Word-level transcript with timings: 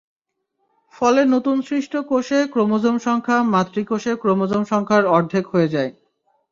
ফলে 0.95 1.21
নতুন 1.25 1.57
সৃষ্ট 1.61 1.93
কোষে 2.09 2.39
ক্রোমোসোম 2.53 2.95
সংখ্যা 2.99 3.37
মাতৃকোষের 3.53 4.15
ক্রোমোসোম 4.17 4.63
সংখ্যার 4.63 5.03
অর্ধেক 5.15 5.45
হয়ে 5.47 5.71
যায়। 5.75 5.91